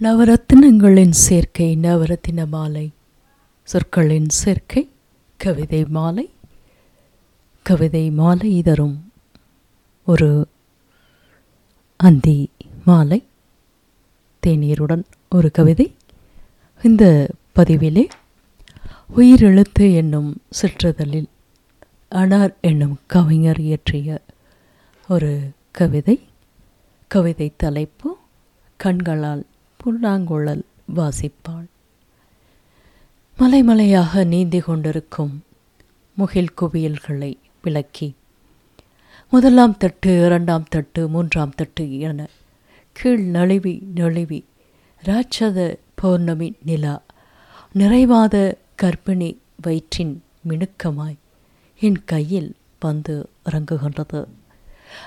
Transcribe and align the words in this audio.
நவரத்தினங்களின் 0.00 1.10
சேர்க்கை 1.10 1.76
நவரத்தின 1.76 2.46
மாலை. 2.46 2.90
சொற்களின் 3.62 4.28
சேர்க்கை 4.28 4.88
கவிதை 5.36 5.84
மாலை. 5.84 6.30
கவிதை 7.62 8.10
மாலை 8.10 8.62
தரும் 8.62 9.12
ஒரு 10.04 10.48
அந்தி 11.96 12.50
மாலை. 12.84 13.24
தேநீருடன் 14.46 15.04
ஒரு 15.30 15.50
கவிதை. 15.50 15.94
இந்த 16.82 17.28
பதிவிலே 17.56 18.06
உயிரெழுத்து 19.16 19.94
என்னும் 19.94 20.42
சிற்றதலில் 20.60 21.26
அனார் 22.10 22.54
என்னும் 22.60 22.98
கவிஞர் 23.06 23.60
இயற்றிய 23.60 24.20
ஒரு 25.08 25.50
கவிதை. 25.70 26.20
கவிதை 27.08 27.52
தலைப்பு 27.56 28.16
கண்களால் 28.76 29.46
புல்லாங்குழல் 29.88 30.62
வாசிப்பாள். 30.96 31.66
மலைமலையாக 33.38 34.24
நீந்தி 34.26 34.58
கொண்டிருக்கும் 34.58 35.44
முகில் 36.14 36.54
குவியல்களை 36.60 37.36
விளக்கி 37.62 38.14
முதலாம் 39.30 39.76
தட்டு 39.76 40.24
இரண்டாம் 40.24 40.64
தட்டு 40.64 41.08
மூன்றாம் 41.08 41.54
தட்டு 41.56 41.98
என 41.98 42.28
கீழ் 42.92 43.24
நழுவி 43.24 43.82
நழுவி 43.94 44.44
ராட்சத 45.02 45.76
பௌர்ணமி 45.94 46.56
நிலா 46.64 47.02
நிறைவாத 47.74 48.54
கர்ப்பிணி 48.82 49.36
வயிற்றின் 49.62 50.22
மினுக்கமாய் 50.48 51.18
என் 51.80 52.04
கையில் 52.04 52.54
வந்து 52.80 53.28
இறங்குகின்றது. 53.50 54.24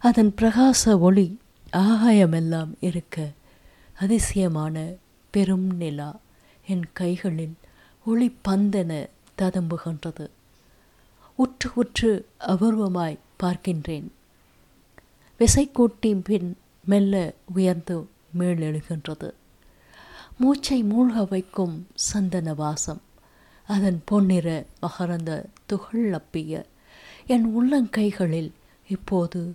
அதன் 0.00 0.34
பிரகாச 0.40 0.98
ஒளி 0.98 1.38
ஆகாயமெல்லாம் 1.72 2.70
இருக்க 2.80 3.30
அதிசயமான 4.00 4.76
பெரும் 5.30 5.76
நிலா 5.76 6.10
என் 6.66 6.84
கைகளில் 6.92 7.54
ஒளி 8.04 8.28
பந்தென 8.48 9.08
ததம்புகின்றது. 9.38 10.26
உற்று 11.34 11.68
உற்று 11.74 12.10
அபூர்வமாய் 12.46 13.18
பார்க்கின்றேன். 13.42 14.08
விசைக்கூட்டி 15.40 16.20
பின் 16.22 16.56
மெல்ல 16.84 17.34
உயர்ந்து 17.54 18.08
மேலெழுகின்றது 18.38 19.28
மூச்சை 20.38 20.84
மூழ்க 20.84 21.28
வைக்கும் 21.28 21.86
சந்தன 21.94 22.54
வாசம் 22.54 23.02
அதன் 23.68 24.02
பொன்னிற 24.04 24.66
மகரந்த 24.82 25.30
துகள் 25.66 26.10
அப்பிய 26.12 26.64
என் 27.26 27.46
உள்ளங்கைகளில் 27.56 28.50
இப்போது 28.88 29.54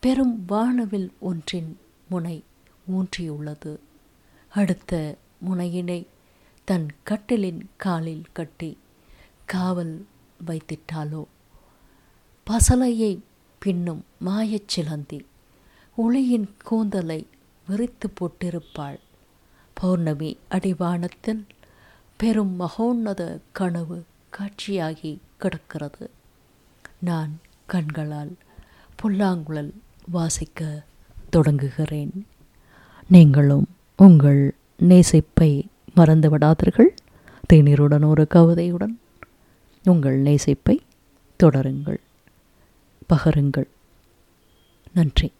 பெரும் 0.00 0.44
வானவில் 0.48 1.10
ஒன்றின் 1.20 1.70
முனை 2.08 2.44
ஊன்றியுள்ளது 2.92 3.78
அடுத்த 4.48 5.16
முனையினை 5.48 6.06
தன் 6.64 6.88
கட்டிலின் 7.10 7.60
காலில் 7.76 8.24
கட்டி 8.32 8.78
காவல் 9.44 10.06
வைத்திட்டாலோ 10.46 11.24
பசலையை 12.50 13.18
பின்னும் 13.58 14.04
மாயச் 14.26 14.68
சிலந்தி. 14.68 15.26
ஒளியின் 15.96 16.54
கூந்தலை 16.64 17.26
விரித்து 17.68 18.12
போட்டிருப்பாள். 18.20 18.98
பௌர்ணமி 19.74 20.38
அடிவானத்தில் 20.50 21.44
பெரும் 22.16 22.60
மகோன்னத 22.60 23.38
கனவு 23.52 24.04
காட்சியாகி 24.38 25.18
கிடக்கிறது. 25.38 26.10
நான் 26.98 27.40
கண்களால் 27.66 28.36
புல்லாங்குழல் 28.96 29.72
வாசிக்க 30.08 30.84
தொடங்குகிறேன். 31.30 32.26
நீங்களும் 33.08 33.66
உங்கள் 33.96 34.54
நேசிப்பை 34.82 35.64
மறந்து 35.94 36.38
விடாதீர்கள் 36.38 36.88
தேநீருடன் 37.52 38.04
ஒரு 38.04 38.26
கவிதையுடன் 38.34 38.98
உங்கள் 39.84 40.22
நேசிப்பை 40.22 40.78
தொடருங்கள். 41.42 41.96
பகருங்கள். 43.08 43.64
நன்றி. 44.92 45.32